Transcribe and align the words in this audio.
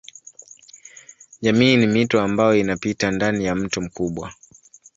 Jamii 1.41 1.77
ni 1.77 1.87
mito 1.87 2.21
ambayo 2.21 2.55
inapita 2.55 3.11
ndani 3.11 3.45
ya 3.45 3.55
mto 3.55 3.81
mkubwa. 3.81 4.33